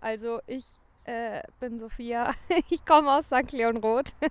[0.00, 0.64] Also ich
[1.04, 2.32] äh, bin Sophia.
[2.70, 3.52] Ich komme aus St.
[3.52, 4.14] Leon Roth.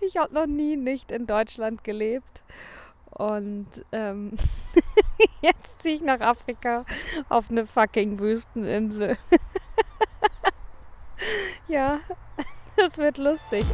[0.00, 2.42] Ich habe noch nie nicht in Deutschland gelebt.
[3.10, 4.32] Und ähm,
[5.42, 6.86] jetzt ziehe ich nach Afrika
[7.28, 9.18] auf eine fucking Wüsteninsel.
[11.68, 12.00] ja,
[12.76, 13.66] das wird lustig.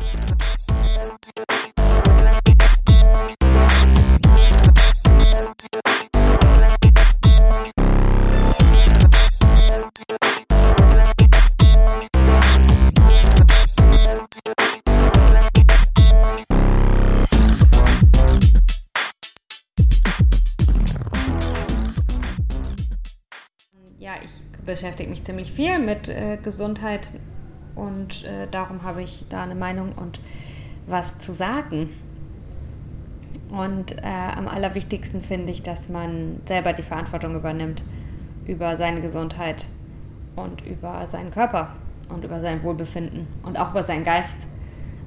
[24.88, 27.10] Beschäftige mich ziemlich viel mit äh, Gesundheit
[27.74, 30.18] und äh, darum habe ich da eine Meinung und
[30.86, 31.90] was zu sagen.
[33.50, 37.82] Und äh, am allerwichtigsten finde ich, dass man selber die Verantwortung übernimmt
[38.46, 39.66] über seine Gesundheit
[40.36, 41.74] und über seinen Körper
[42.08, 44.38] und über sein Wohlbefinden und auch über seinen Geist,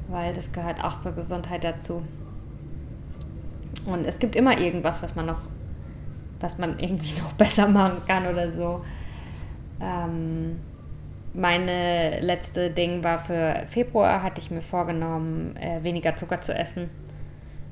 [0.10, 2.04] weil das gehört auch zur Gesundheit dazu.
[3.86, 5.40] Und es gibt immer irgendwas, was man noch
[6.40, 8.84] was man irgendwie noch besser machen kann oder so.
[9.82, 10.60] Ähm,
[11.34, 16.90] meine letzte Ding war für Februar, hatte ich mir vorgenommen, äh, weniger Zucker zu essen,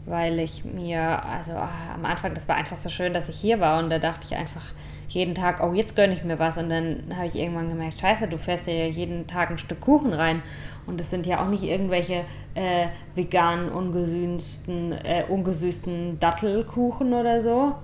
[0.05, 3.59] weil ich mir, also ah, am Anfang, das war einfach so schön, dass ich hier
[3.59, 4.73] war und da dachte ich einfach
[5.09, 6.57] jeden Tag, oh, jetzt gönne ich mir was.
[6.57, 10.13] Und dann habe ich irgendwann gemerkt, scheiße, du fährst ja jeden Tag ein Stück Kuchen
[10.13, 10.41] rein.
[10.85, 17.75] Und es sind ja auch nicht irgendwelche äh, veganen, ungesüßten, äh, ungesüßten Dattelkuchen oder so,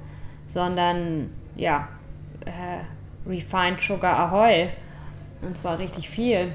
[0.48, 1.88] sondern ja,
[2.46, 2.84] äh,
[3.28, 4.70] Refined Sugar Ahoy.
[5.42, 6.52] Und zwar richtig viel.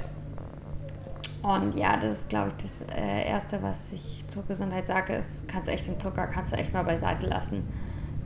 [1.42, 5.48] Und ja, das ist, glaube ich, das äh, Erste, was ich zur Gesundheit sage, ist,
[5.48, 7.66] kannst echt den Zucker, kannst du echt mal beiseite lassen.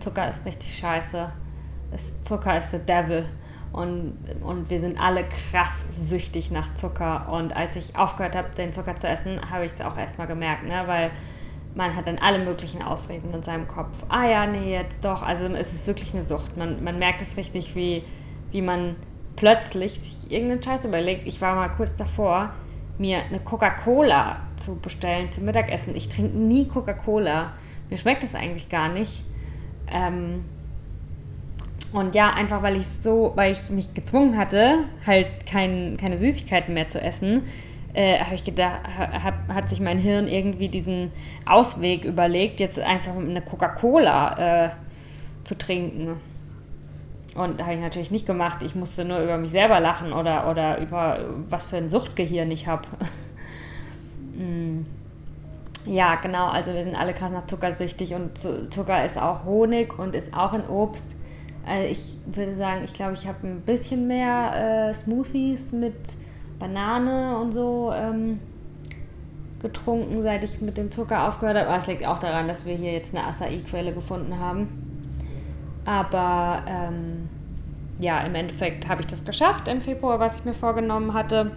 [0.00, 1.30] Zucker ist richtig scheiße.
[1.92, 3.26] Das Zucker ist the devil.
[3.72, 7.28] Und, und wir sind alle krass süchtig nach Zucker.
[7.30, 10.64] Und als ich aufgehört habe, den Zucker zu essen, habe ich es auch erstmal gemerkt,
[10.64, 10.82] ne?
[10.86, 11.10] weil
[11.74, 14.04] man hat dann alle möglichen Ausreden in seinem Kopf.
[14.08, 15.22] Ah ja, nee, jetzt doch.
[15.22, 16.56] Also es ist wirklich eine Sucht.
[16.56, 18.04] Man, man merkt es richtig, wie,
[18.54, 18.94] wie man
[19.34, 21.26] plötzlich sich irgendeinen Scheiß überlegt.
[21.26, 22.50] Ich war mal kurz davor,
[22.98, 25.96] mir eine Coca-Cola zu bestellen zum Mittagessen.
[25.96, 27.52] Ich trinke nie Coca-Cola.
[27.90, 29.24] Mir schmeckt das eigentlich gar nicht.
[29.92, 30.44] Ähm,
[31.92, 36.74] und ja, einfach weil ich so, weil ich mich gezwungen hatte, halt kein, keine Süßigkeiten
[36.74, 37.42] mehr zu essen,
[37.92, 41.10] äh, habe ich gedacht, hat, hat sich mein Hirn irgendwie diesen
[41.44, 44.70] Ausweg überlegt, jetzt einfach eine Coca-Cola äh,
[45.42, 46.20] zu trinken.
[47.34, 48.62] Und habe ich natürlich nicht gemacht.
[48.62, 51.18] Ich musste nur über mich selber lachen oder, oder über
[51.48, 52.84] was für ein Suchtgehirn ich habe.
[54.36, 54.84] Mm.
[55.86, 56.48] ja, genau.
[56.48, 60.36] Also wir sind alle krass nach Zucker süchtig und Zucker ist auch Honig und ist
[60.36, 61.06] auch in Obst.
[61.64, 65.94] Also ich würde sagen, ich glaube, ich habe ein bisschen mehr äh, Smoothies mit
[66.58, 68.40] Banane und so ähm,
[69.62, 71.68] getrunken, seit ich mit dem Zucker aufgehört habe.
[71.68, 74.83] Aber es liegt auch daran, dass wir hier jetzt eine Acai-Quelle gefunden haben.
[75.84, 77.28] Aber ähm,
[77.98, 81.52] ja, im Endeffekt habe ich das geschafft im Februar, was ich mir vorgenommen hatte.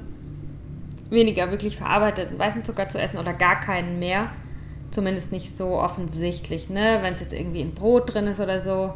[1.09, 4.29] Weniger wirklich verarbeiteten weißen Zucker zu essen oder gar keinen mehr.
[4.91, 6.99] Zumindest nicht so offensichtlich, ne?
[7.01, 8.93] Wenn es jetzt irgendwie in Brot drin ist oder so.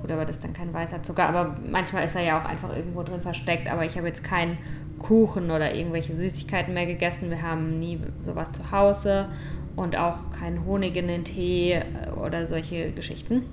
[0.00, 1.28] Gut, aber das ist dann kein weißer Zucker.
[1.28, 3.70] Aber manchmal ist er ja auch einfach irgendwo drin versteckt.
[3.70, 4.58] Aber ich habe jetzt keinen
[4.98, 7.30] Kuchen oder irgendwelche Süßigkeiten mehr gegessen.
[7.30, 9.28] Wir haben nie sowas zu Hause
[9.76, 13.44] und auch keinen Honig in den Tee äh, oder solche Geschichten.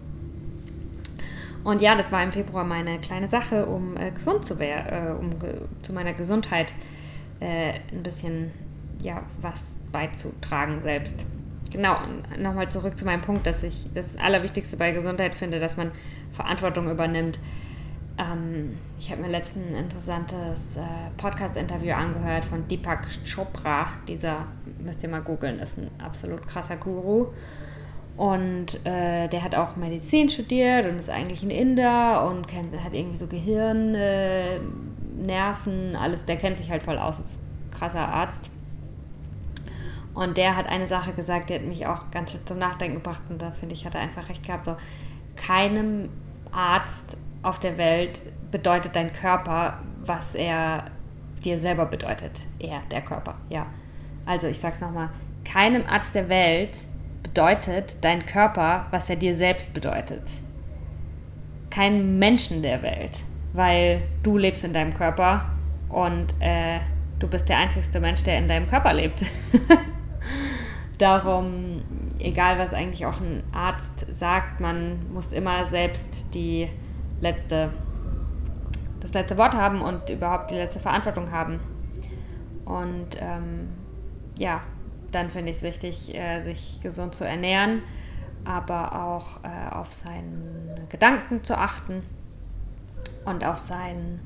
[1.65, 5.11] Und ja, das war im Februar meine kleine Sache, um äh, gesund zu werden, äh,
[5.11, 5.31] um
[5.81, 6.73] zu meiner Gesundheit
[7.41, 8.51] äh, ein bisschen
[9.01, 11.25] ja, was beizutragen selbst.
[11.73, 11.97] Genau,
[12.39, 15.91] nochmal zurück zu meinem Punkt, dass ich das Allerwichtigste bei Gesundheit finde, dass man
[16.31, 17.39] Verantwortung übernimmt
[18.17, 20.81] ähm, ich habe mir letztens ein interessantes äh,
[21.17, 23.87] Podcast-Interview angehört von Deepak Chopra.
[24.07, 24.45] Dieser,
[24.79, 27.27] müsst ihr mal googeln, ist ein absolut krasser Guru.
[28.17, 32.93] Und äh, der hat auch Medizin studiert und ist eigentlich ein Inder und kennt, hat
[32.93, 34.59] irgendwie so Gehirn, äh,
[35.17, 36.23] Nerven, alles.
[36.25, 38.51] Der kennt sich halt voll aus, ist ein krasser Arzt.
[40.13, 43.21] Und der hat eine Sache gesagt, die hat mich auch ganz schön zum Nachdenken gebracht
[43.29, 44.63] und da finde ich, hat er einfach recht gehabt.
[44.63, 44.77] So,
[45.35, 46.07] keinem
[46.53, 50.85] Arzt auf der Welt bedeutet dein Körper, was er
[51.43, 52.41] dir selber bedeutet.
[52.59, 53.65] Er, der Körper, ja.
[54.25, 55.09] Also ich sag's nochmal,
[55.43, 56.85] keinem Arzt der Welt
[57.35, 60.31] bedeutet dein Körper, was er dir selbst bedeutet.
[61.69, 65.51] Keinem Menschen der Welt, weil du lebst in deinem Körper
[65.89, 66.79] und äh,
[67.19, 69.25] du bist der einzigste Mensch, der in deinem Körper lebt.
[70.97, 71.83] Darum,
[72.19, 76.69] egal was eigentlich auch ein Arzt sagt, man muss immer selbst die
[77.19, 77.69] letzte,
[79.01, 81.59] das letzte Wort haben und überhaupt die letzte Verantwortung haben.
[82.63, 83.67] Und ähm,
[84.39, 84.61] ja,
[85.15, 87.81] dann finde ich es wichtig, äh, sich gesund zu ernähren,
[88.43, 92.03] aber auch äh, auf seine Gedanken zu achten
[93.23, 94.19] und auf, sein,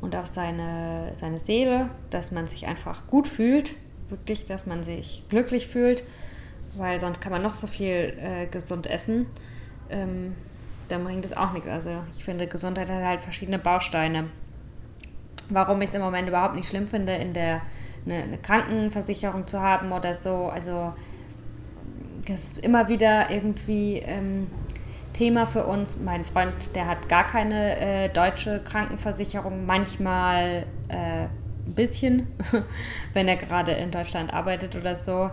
[0.00, 3.76] und auf seine, seine Seele, dass man sich einfach gut fühlt,
[4.08, 6.02] wirklich, dass man sich glücklich fühlt,
[6.76, 9.26] weil sonst kann man noch so viel äh, gesund essen.
[9.90, 10.34] Ähm,
[10.88, 11.68] dann bringt es auch nichts.
[11.68, 14.30] Also ich finde, Gesundheit hat halt verschiedene Bausteine.
[15.50, 17.60] Warum ich es im Moment überhaupt nicht schlimm finde, in der
[18.06, 20.46] eine, eine Krankenversicherung zu haben oder so.
[20.46, 20.92] Also
[22.26, 24.48] das ist immer wieder irgendwie ähm,
[25.12, 25.98] Thema für uns.
[25.98, 31.26] Mein Freund, der hat gar keine äh, deutsche Krankenversicherung, manchmal äh,
[31.66, 32.28] ein bisschen,
[33.12, 35.30] wenn er gerade in Deutschland arbeitet oder so.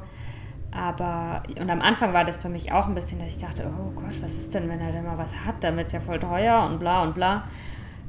[0.74, 3.92] Aber, und am Anfang war das für mich auch ein bisschen, dass ich dachte, oh
[3.92, 6.66] Gott, was ist denn, wenn er denn mal was hat, damit ist ja voll teuer
[6.70, 7.44] und bla und bla.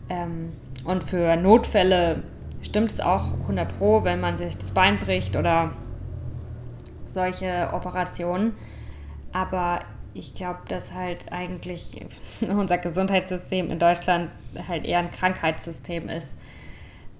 [0.08, 0.52] Ähm,
[0.84, 2.22] und für Notfälle
[2.62, 5.72] stimmt es auch 100 Pro, wenn man sich das Bein bricht oder
[7.06, 8.54] solche Operationen.
[9.32, 9.80] Aber
[10.14, 12.04] ich glaube, dass halt eigentlich
[12.40, 14.30] unser Gesundheitssystem in Deutschland
[14.68, 16.34] halt eher ein Krankheitssystem ist.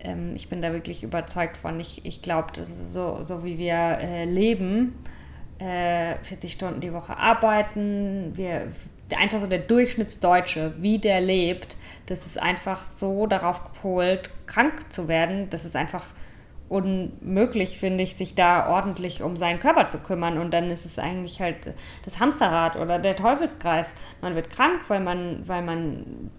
[0.00, 1.78] Ähm, ich bin da wirklich überzeugt von.
[1.80, 4.94] Ich, ich glaube, so, so wie wir äh, leben,
[5.58, 8.68] äh, 40 Stunden die Woche arbeiten, wir,
[9.16, 11.76] einfach so der Durchschnittsdeutsche, wie der lebt,
[12.06, 15.50] das ist einfach so darauf gepolt, krank zu werden.
[15.50, 16.04] Das ist einfach
[16.68, 20.38] unmöglich, finde ich, sich da ordentlich um seinen Körper zu kümmern.
[20.38, 23.88] Und dann ist es eigentlich halt das Hamsterrad oder der Teufelskreis.
[24.20, 26.30] Man wird krank, weil man, weil man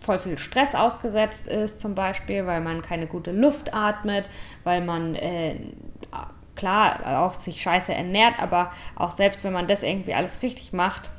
[0.00, 4.30] voll viel Stress ausgesetzt ist, zum Beispiel, weil man keine gute Luft atmet,
[4.64, 5.56] weil man äh,
[6.56, 11.10] klar auch sich scheiße ernährt, aber auch selbst wenn man das irgendwie alles richtig macht,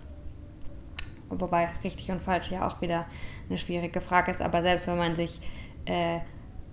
[1.29, 3.05] wobei richtig und falsch ja auch wieder
[3.49, 5.39] eine schwierige Frage ist, aber selbst wenn man sich
[5.85, 6.19] äh,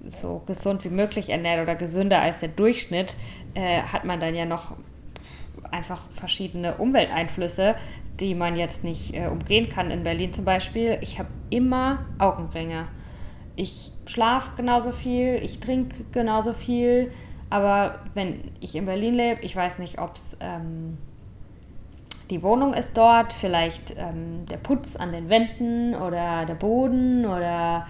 [0.05, 3.17] so gesund wie möglich ernährt oder gesünder als der Durchschnitt,
[3.55, 4.77] äh, hat man dann ja noch
[5.71, 7.75] einfach verschiedene Umwelteinflüsse,
[8.21, 9.91] die man jetzt nicht äh, umgehen kann.
[9.91, 12.87] In Berlin zum Beispiel, ich habe immer Augenringe.
[13.57, 17.13] Ich schlafe genauso viel, ich trinke genauso viel,
[17.49, 20.99] aber wenn ich in Berlin lebe, ich weiß nicht, ob es ähm,
[22.31, 27.87] die Wohnung ist dort, vielleicht ähm, der Putz an den Wänden oder der Boden oder,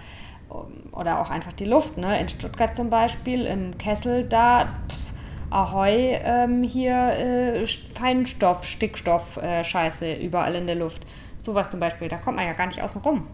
[0.91, 1.97] oder auch einfach die Luft.
[1.97, 2.19] Ne?
[2.19, 5.07] In Stuttgart zum Beispiel, im Kessel, da pff,
[5.49, 11.03] Ahoi, ähm, hier äh, Feinstoff, Stickstoff, äh, Scheiße überall in der Luft.
[11.37, 13.27] Sowas zum Beispiel, da kommt man ja gar nicht außen rum.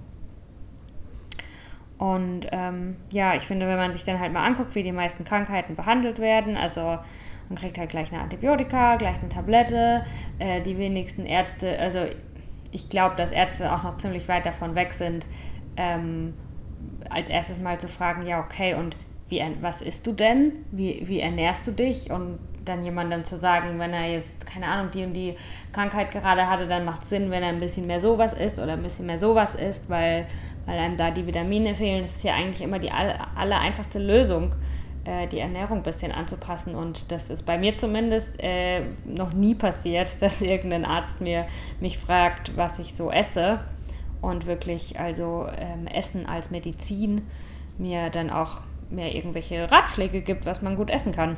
[1.97, 5.23] Und ähm, ja, ich finde, wenn man sich dann halt mal anguckt, wie die meisten
[5.23, 6.99] Krankheiten behandelt werden, also
[7.50, 10.06] man kriegt halt gleich eine Antibiotika, gleich eine Tablette.
[10.40, 12.00] Äh, die wenigsten Ärzte, also
[12.72, 15.25] ich glaube, dass Ärzte auch noch ziemlich weit davon weg sind,
[15.78, 16.34] ähm,
[17.10, 18.95] als erstes mal zu fragen, ja, okay, und
[19.30, 20.54] wie, was isst du denn?
[20.72, 22.12] Wie, wie ernährst du dich?
[22.12, 25.36] Und dann jemandem zu sagen, wenn er jetzt, keine Ahnung, die und die
[25.72, 28.74] Krankheit gerade hatte, dann macht es Sinn, wenn er ein bisschen mehr sowas isst oder
[28.74, 30.28] ein bisschen mehr sowas isst, weil,
[30.66, 32.04] weil einem da die Vitamine fehlen.
[32.04, 34.54] Das ist ja eigentlich immer die aller, aller einfachste Lösung
[35.05, 36.75] äh, die Ernährung ein bisschen anzupassen.
[36.75, 41.45] Und das ist bei mir zumindest äh, noch nie passiert, dass irgendein Arzt mir
[41.80, 43.59] mich fragt, was ich so esse.
[44.21, 47.28] Und wirklich also ähm, Essen als Medizin
[47.78, 51.35] mir dann auch mehr irgendwelche Ratschläge gibt, was man gut essen kann.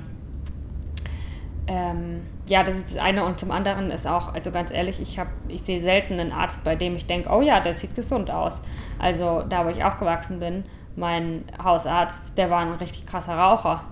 [1.67, 5.19] Ähm, ja, das ist das eine und zum anderen ist auch, also ganz ehrlich, ich
[5.47, 8.61] ich sehe selten einen Arzt, bei dem ich denke, oh ja, der sieht gesund aus.
[8.99, 10.63] Also da, wo ich aufgewachsen bin,
[10.95, 13.83] mein Hausarzt, der war ein richtig krasser Raucher.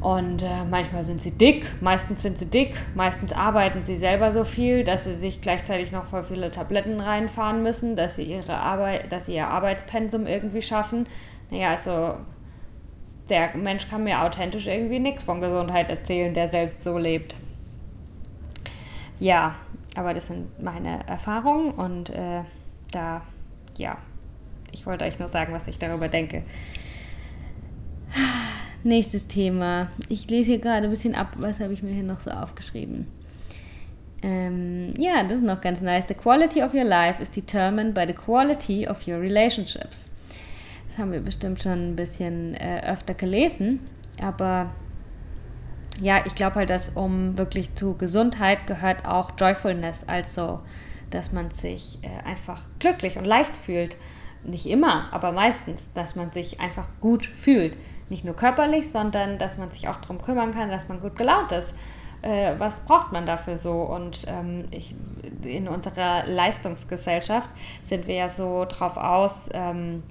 [0.00, 4.44] Und äh, manchmal sind sie dick, meistens sind sie dick, meistens arbeiten sie selber so
[4.44, 9.12] viel, dass sie sich gleichzeitig noch voll viele Tabletten reinfahren müssen, dass sie ihre Arbeit,
[9.12, 11.06] dass sie ihr Arbeitspensum irgendwie schaffen.
[11.50, 12.14] Naja, also
[13.28, 17.36] der Mensch kann mir authentisch irgendwie nichts von Gesundheit erzählen, der selbst so lebt.
[19.18, 19.54] Ja,
[19.96, 22.42] aber das sind meine Erfahrungen und äh,
[22.90, 23.20] da,
[23.76, 23.98] ja,
[24.72, 26.42] ich wollte euch nur sagen, was ich darüber denke.
[28.82, 29.88] Nächstes Thema.
[30.08, 33.06] Ich lese hier gerade ein bisschen ab, was habe ich mir hier noch so aufgeschrieben.
[34.22, 36.04] Ähm, ja, das ist noch ganz nice.
[36.08, 40.10] The quality of your life is determined by the quality of your relationships.
[40.88, 43.80] Das haben wir bestimmt schon ein bisschen äh, öfter gelesen,
[44.20, 44.70] aber
[46.00, 50.60] ja, ich glaube halt, dass um wirklich zu Gesundheit gehört auch Joyfulness, also
[51.10, 53.96] dass man sich äh, einfach glücklich und leicht fühlt
[54.44, 57.76] nicht immer, aber meistens, dass man sich einfach gut fühlt.
[58.08, 61.52] Nicht nur körperlich, sondern dass man sich auch darum kümmern kann, dass man gut gelaunt
[61.52, 61.74] ist.
[62.22, 63.82] Äh, was braucht man dafür so?
[63.82, 64.94] Und ähm, ich,
[65.42, 67.48] in unserer Leistungsgesellschaft
[67.82, 70.02] sind wir ja so drauf aus, ähm,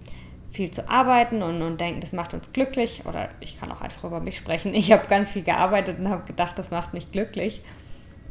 [0.51, 3.03] viel zu arbeiten und, und denken, das macht uns glücklich.
[3.05, 4.73] Oder ich kann auch einfach über mich sprechen.
[4.73, 7.61] Ich habe ganz viel gearbeitet und habe gedacht, das macht mich glücklich.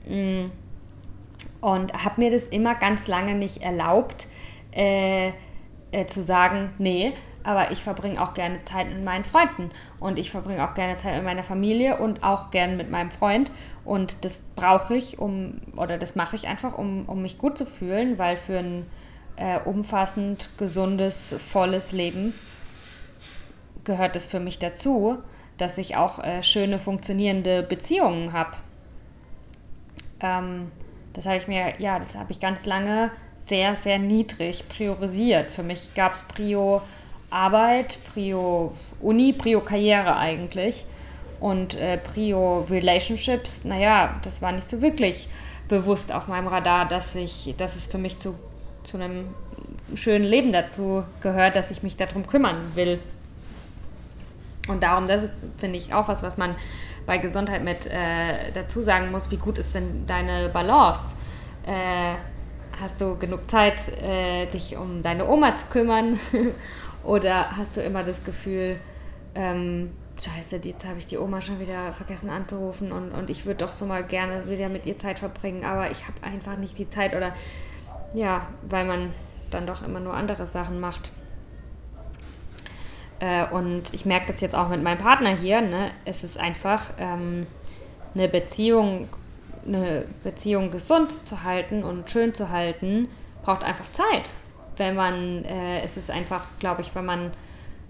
[0.08, 0.46] Mm.
[1.60, 4.28] Und habe mir das immer ganz lange nicht erlaubt,
[4.72, 5.32] äh,
[5.92, 7.14] äh, zu sagen, nee,
[7.45, 11.14] aber ich verbringe auch gerne Zeit mit meinen Freunden und ich verbringe auch gerne Zeit
[11.14, 13.50] mit meiner Familie und auch gerne mit meinem Freund.
[13.85, 17.64] Und das brauche ich, um, oder das mache ich einfach, um, um mich gut zu
[17.64, 18.87] fühlen, weil für ein
[19.37, 22.35] äh, umfassend, gesundes, volles Leben
[23.85, 25.18] gehört es für mich dazu,
[25.57, 28.57] dass ich auch äh, schöne, funktionierende Beziehungen habe.
[30.21, 30.71] Ähm,
[31.14, 33.11] das habe ich mir, ja, das habe ich ganz lange
[33.48, 35.50] sehr, sehr niedrig priorisiert.
[35.50, 36.82] Für mich gab es Prio
[37.30, 40.84] Arbeit, Prio Uni, Prio Karriere eigentlich.
[41.40, 45.28] Und äh, Prio Relationships, naja, das war nicht so wirklich
[45.68, 48.34] bewusst auf meinem Radar, dass, ich, dass es für mich zu
[48.88, 49.34] zu einem
[49.94, 52.98] schönen Leben dazu gehört, dass ich mich darum kümmern will.
[54.68, 56.54] Und darum, das ist, finde ich, auch was, was man
[57.06, 59.30] bei Gesundheit mit äh, dazu sagen muss.
[59.30, 61.00] Wie gut ist denn deine Balance?
[61.66, 62.14] Äh,
[62.80, 66.18] hast du genug Zeit, äh, dich um deine Oma zu kümmern?
[67.04, 68.78] Oder hast du immer das Gefühl,
[69.35, 73.64] ähm, Scheiße, jetzt habe ich die Oma schon wieder vergessen anzurufen und, und ich würde
[73.64, 76.90] doch so mal gerne wieder mit ihr Zeit verbringen, aber ich habe einfach nicht die
[76.90, 77.32] Zeit oder
[78.14, 79.12] ja, weil man
[79.52, 81.12] dann doch immer nur andere Sachen macht.
[83.20, 85.61] Äh, und ich merke das jetzt auch mit meinem Partner hier.
[85.61, 85.90] Ne?
[86.04, 87.47] Es ist einfach ähm,
[88.14, 89.08] eine Beziehung,
[89.68, 93.08] eine Beziehung gesund zu halten und schön zu halten,
[93.42, 94.30] braucht einfach Zeit.
[94.76, 97.30] Wenn man, äh, es ist einfach, glaube ich, wenn man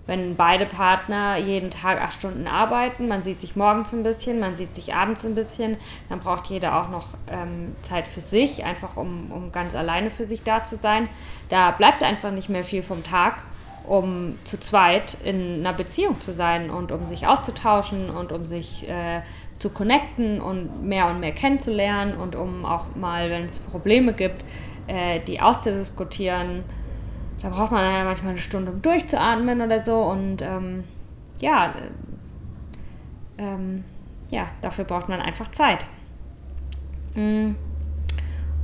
[0.09, 4.57] wenn beide Partner jeden Tag acht Stunden arbeiten, man sieht sich morgens ein bisschen, man
[4.57, 5.77] sieht sich abends ein bisschen,
[6.09, 10.25] dann braucht jeder auch noch ähm, Zeit für sich, einfach um, um ganz alleine für
[10.25, 11.11] sich da zu sein.
[11.51, 13.43] Da bleibt einfach nicht mehr viel vom Tag,
[13.87, 18.89] um zu zweit in einer Beziehung zu sein und um sich auszutauschen und um sich
[18.89, 19.21] äh,
[19.59, 24.45] zu connecten und mehr und mehr kennenzulernen und um auch mal, wenn es Probleme gibt,
[24.87, 26.65] äh, die auszudiskutieren
[27.43, 29.97] da braucht man ja manchmal eine Stunde, um durchzuatmen oder so.
[30.03, 30.85] Und ähm,
[31.41, 33.85] ja, äh, ähm,
[34.31, 35.85] ja, dafür braucht man einfach Zeit.
[37.15, 37.51] Mm.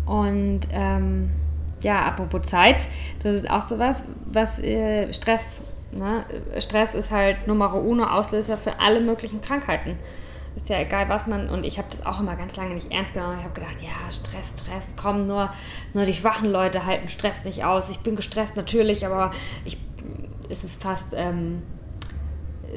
[0.07, 1.31] Und ähm,
[1.83, 2.89] ja, apropos Zeit,
[3.23, 5.61] das ist auch sowas, was äh, Stress.
[5.93, 6.25] Ne?
[6.59, 9.97] Stress ist halt Nummer uno Auslöser für alle möglichen Krankheiten
[10.57, 11.49] ist ja egal, was man.
[11.49, 13.39] Und ich habe das auch immer ganz lange nicht ernst genommen.
[13.39, 15.51] Ich habe gedacht, ja, Stress, Stress, komm, nur,
[15.93, 17.89] nur die schwachen Leute halten Stress nicht aus.
[17.91, 19.33] Ich bin gestresst natürlich, aber
[19.65, 19.79] ich,
[20.49, 21.63] es ist fast ähm,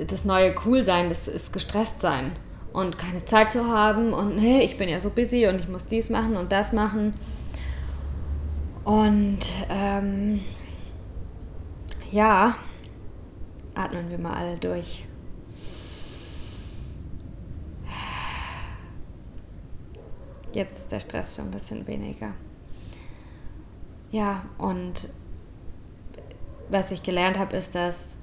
[0.07, 2.31] das neue Coolsein, das ist gestresst sein.
[2.73, 5.87] Und keine Zeit zu haben und hey, ich bin ja so busy und ich muss
[5.87, 7.13] dies machen und das machen.
[8.83, 10.41] Und ähm,
[12.11, 12.55] ja,
[13.73, 15.06] atmen wir mal alle durch.
[20.53, 22.33] Jetzt der Stress schon ein bisschen weniger.
[24.11, 25.09] Ja, und
[26.69, 28.17] was ich gelernt habe, ist, dass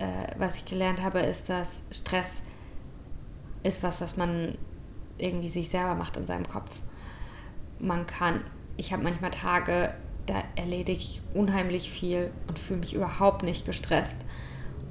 [0.00, 2.42] äh, was ich gelernt habe, ist, dass Stress
[3.62, 4.56] ist was, was man
[5.18, 6.70] irgendwie sich selber macht in seinem Kopf.
[7.78, 8.42] Man kann,
[8.78, 14.16] ich habe manchmal Tage, da erledige ich unheimlich viel und fühle mich überhaupt nicht gestresst.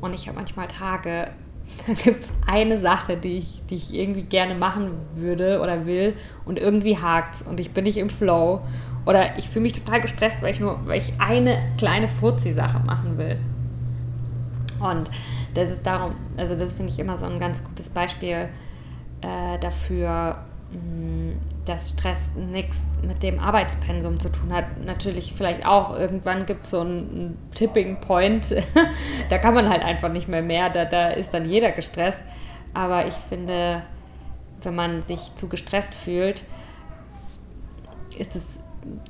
[0.01, 1.31] Und ich habe manchmal Tage,
[1.87, 6.13] da gibt es eine Sache, die ich, die ich irgendwie gerne machen würde oder will
[6.45, 8.61] und irgendwie hakt und ich bin nicht im Flow
[9.05, 13.17] oder ich fühle mich total gestresst, weil ich nur, weil ich eine kleine Furzi-Sache machen
[13.17, 13.37] will.
[14.79, 15.09] Und
[15.53, 18.49] das ist darum, also das finde ich immer so ein ganz gutes Beispiel
[19.21, 20.37] äh, dafür,
[21.65, 24.65] dass Stress nichts mit dem Arbeitspensum zu tun hat.
[24.83, 28.55] Natürlich vielleicht auch, irgendwann gibt es so einen, Tipping Point,
[29.29, 32.19] da kann man halt einfach nicht mehr mehr, da, da ist dann jeder gestresst.
[32.73, 33.83] Aber ich finde,
[34.61, 36.43] wenn man sich zu gestresst fühlt,
[38.17, 38.43] ist es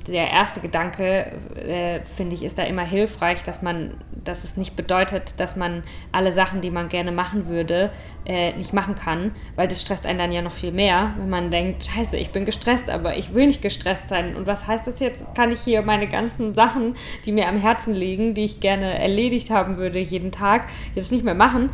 [0.06, 4.74] der erste Gedanke, äh, finde ich, ist da immer hilfreich, dass man, dass es nicht
[4.74, 7.90] bedeutet, dass man alle Sachen, die man gerne machen würde,
[8.26, 11.50] äh, nicht machen kann, weil das stresst einen dann ja noch viel mehr, wenn man
[11.50, 14.36] denkt, scheiße, ich bin gestresst, aber ich will nicht gestresst sein.
[14.36, 15.34] Und was heißt das jetzt?
[15.34, 19.50] Kann ich hier meine ganzen Sachen, die mir am Herzen liegen, die ich gerne erledigt
[19.50, 21.70] haben würde jeden Tag, jetzt nicht mehr machen?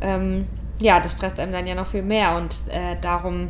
[0.00, 0.46] Ähm,
[0.80, 3.48] ja, das stresst einem dann ja noch viel mehr und äh, darum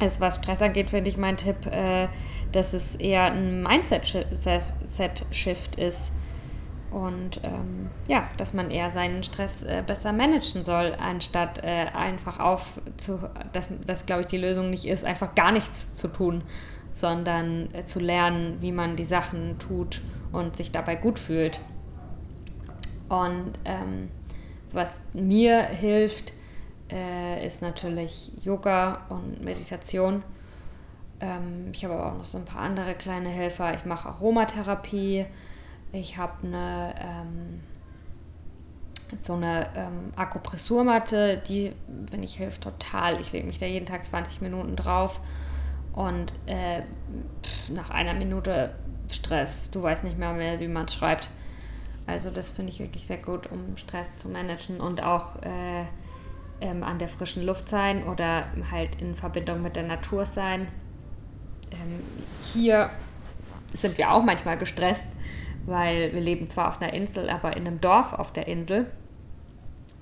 [0.00, 2.08] ist, was Stress angeht, finde ich mein Tipp, äh,
[2.52, 6.10] dass es eher ein Mindset-Shift ist.
[6.90, 12.38] Und ähm, ja, dass man eher seinen Stress äh, besser managen soll, anstatt äh, einfach
[12.38, 13.18] auf zu,
[13.54, 16.42] dass das glaube ich die Lösung nicht ist, einfach gar nichts zu tun,
[16.94, 21.60] sondern äh, zu lernen, wie man die Sachen tut und sich dabei gut fühlt.
[23.08, 24.10] Und ähm,
[24.72, 26.34] was mir hilft,
[26.90, 30.22] äh, ist natürlich Yoga und Meditation.
[31.22, 33.72] Ähm, ich habe aber auch noch so ein paar andere kleine Helfer.
[33.74, 35.24] Ich mache Aromatherapie.
[35.92, 37.60] Ich habe eine ähm,
[39.20, 41.72] so eine ähm, Akupressurmatte, die,
[42.10, 43.20] wenn ich hilft, total.
[43.20, 45.20] Ich lege mich da jeden Tag 20 Minuten drauf
[45.92, 46.82] und äh,
[47.68, 48.74] nach einer Minute
[49.10, 49.70] Stress.
[49.70, 51.28] Du weißt nicht mehr, mehr wie man schreibt.
[52.06, 55.84] Also das finde ich wirklich sehr gut, um Stress zu managen und auch äh,
[56.60, 60.66] ähm, an der frischen Luft sein oder halt in Verbindung mit der Natur sein.
[61.72, 62.02] Ähm,
[62.52, 62.90] hier
[63.74, 65.06] sind wir auch manchmal gestresst,
[65.66, 68.86] weil wir leben zwar auf einer Insel, aber in einem Dorf auf der Insel.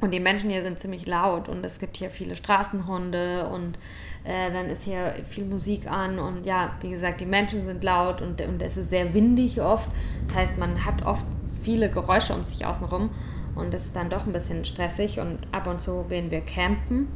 [0.01, 3.79] Und die Menschen hier sind ziemlich laut und es gibt hier viele Straßenhunde und
[4.25, 8.23] äh, dann ist hier viel Musik an und ja, wie gesagt, die Menschen sind laut
[8.23, 9.89] und, und es ist sehr windig oft.
[10.29, 11.25] Das heißt, man hat oft
[11.63, 13.11] viele Geräusche um sich außenrum
[13.55, 17.09] und es ist dann doch ein bisschen stressig und ab und zu gehen wir campen.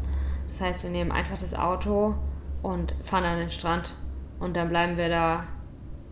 [0.48, 2.14] Das heißt, wir nehmen einfach das Auto
[2.62, 3.96] und fahren an den Strand
[4.44, 5.44] und dann bleiben wir da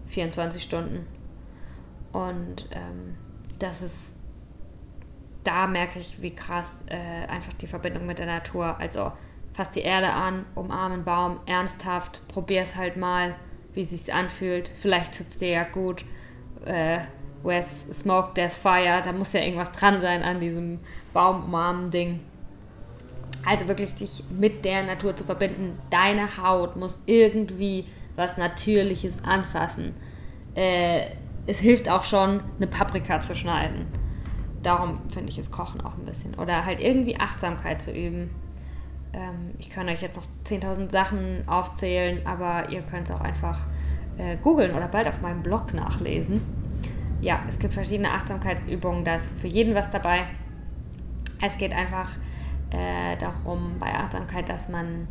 [0.08, 1.06] 24 Stunden.
[2.12, 3.16] Und ähm,
[3.58, 4.16] das ist
[5.44, 8.76] da merke ich, wie krass äh, einfach die Verbindung mit der Natur.
[8.78, 9.12] Also
[9.54, 13.34] fass die Erde an, umarm einen Baum, ernsthaft, probier es halt mal,
[13.74, 14.70] wie es sich anfühlt.
[14.76, 16.04] Vielleicht tut es dir ja gut.
[16.64, 17.00] Äh,
[17.42, 19.02] where's smoke, there's fire.
[19.04, 20.78] Da muss ja irgendwas dran sein an diesem
[21.12, 22.20] Baum umarmen Ding.
[23.44, 25.76] Also wirklich dich mit der Natur zu verbinden.
[25.90, 29.94] Deine Haut muss irgendwie was Natürliches anfassen.
[30.54, 31.06] Äh,
[31.46, 33.86] es hilft auch schon, eine Paprika zu schneiden
[34.62, 36.34] darum finde ich es Kochen auch ein bisschen.
[36.34, 38.30] Oder halt irgendwie Achtsamkeit zu üben.
[39.12, 43.66] Ähm, ich kann euch jetzt noch 10.000 Sachen aufzählen, aber ihr könnt es auch einfach
[44.18, 46.40] äh, googeln oder bald auf meinem Blog nachlesen.
[47.20, 50.24] Ja, es gibt verschiedene Achtsamkeitsübungen, da ist für jeden was dabei.
[51.40, 52.10] Es geht einfach
[52.70, 55.08] äh, darum bei Achtsamkeit, dass man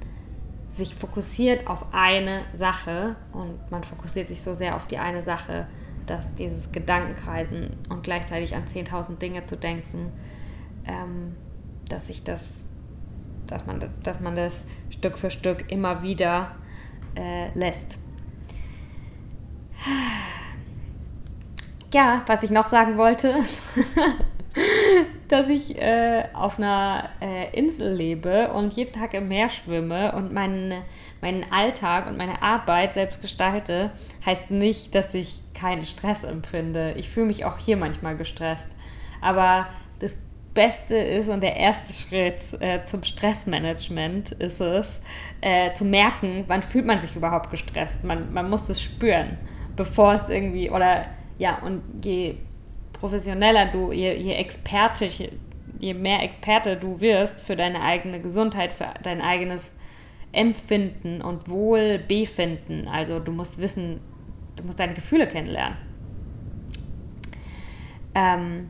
[0.74, 5.68] sich fokussiert auf eine Sache und man fokussiert sich so sehr auf die eine Sache,
[6.06, 10.12] dass dieses Gedankenkreisen und gleichzeitig an 10.000 Dinge zu denken,
[10.86, 11.36] ähm,
[11.90, 12.66] dass sich das,
[13.48, 16.56] dass man, dass man das Stück für Stück immer wieder
[17.16, 18.00] äh, lässt.
[21.94, 23.36] Ja, was ich noch sagen wollte,
[25.32, 30.34] dass ich äh, auf einer äh, Insel lebe und jeden Tag im Meer schwimme und
[30.34, 30.84] meine
[31.22, 33.92] meinen Alltag und meine Arbeit selbst gestalte,
[34.26, 36.96] heißt nicht, dass ich keinen Stress empfinde.
[36.98, 38.68] Ich fühle mich auch hier manchmal gestresst.
[39.22, 39.68] Aber
[40.00, 40.18] das
[40.54, 45.00] Beste ist und der erste Schritt äh, zum Stressmanagement ist es,
[45.42, 48.04] äh, zu merken, wann fühlt man sich überhaupt gestresst.
[48.04, 49.38] Man, man muss es spüren,
[49.76, 51.06] bevor es irgendwie, oder
[51.38, 52.38] ja, und je
[53.02, 55.10] professioneller du, je, je Experte,
[55.80, 59.72] je mehr Experte du wirst für deine eigene Gesundheit, für dein eigenes
[60.32, 62.88] Empfinden und Wohlbefinden.
[62.88, 64.00] Also du musst wissen,
[64.56, 65.78] du musst deine Gefühle kennenlernen.
[68.14, 68.70] Ähm,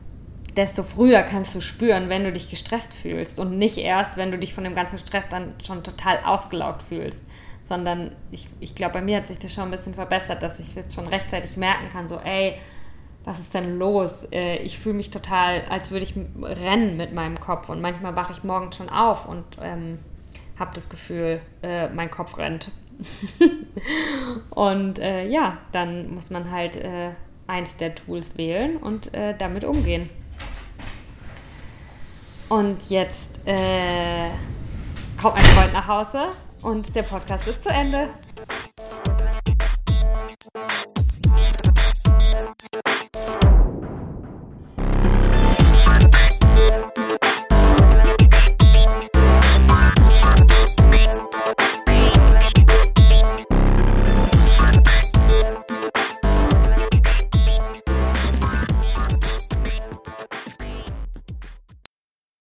[0.56, 4.38] desto früher kannst du spüren, wenn du dich gestresst fühlst und nicht erst, wenn du
[4.38, 7.22] dich von dem ganzen Stress dann schon total ausgelaugt fühlst,
[7.64, 10.68] sondern ich, ich glaube, bei mir hat sich das schon ein bisschen verbessert, dass ich
[10.68, 12.58] es jetzt schon rechtzeitig merken kann, so ey,
[13.24, 14.26] was ist denn los?
[14.32, 18.32] Äh, ich fühle mich total, als würde ich rennen mit meinem Kopf und manchmal wache
[18.32, 19.98] ich morgens schon auf und ähm,
[20.58, 22.70] habe das Gefühl, äh, mein Kopf rennt.
[24.50, 27.10] und äh, ja, dann muss man halt äh,
[27.46, 30.08] eins der Tools wählen und äh, damit umgehen.
[32.48, 34.28] Und jetzt äh,
[35.20, 36.28] kommt mein Freund nach Hause
[36.60, 38.10] und der Podcast ist zu Ende.